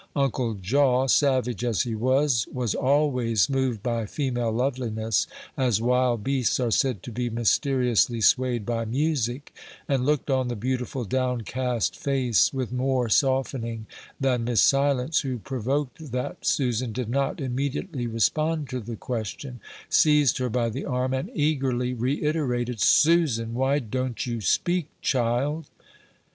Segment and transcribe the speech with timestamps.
[0.15, 6.59] Uncle Jaw, savage as he was, was always moved by female loveliness, as wild beasts
[6.59, 9.53] are said to be mysteriously swayed by music,
[9.87, 13.85] and looked on the beautiful, downcast face with more softening
[14.19, 20.39] than Miss Silence, who, provoked that Susan did not immediately respond to the question, seized
[20.39, 23.53] her by the arm, and eagerly reiterated, "Susan!
[23.53, 25.67] why don't you speak, child?"